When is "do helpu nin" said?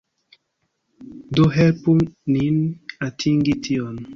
1.35-2.57